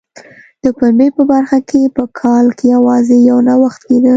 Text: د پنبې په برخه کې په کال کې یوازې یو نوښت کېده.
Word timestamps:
د 0.63 0.65
پنبې 0.77 1.07
په 1.17 1.21
برخه 1.31 1.59
کې 1.69 1.81
په 1.95 2.03
کال 2.19 2.45
کې 2.57 2.65
یوازې 2.75 3.17
یو 3.29 3.37
نوښت 3.47 3.79
کېده. 3.87 4.09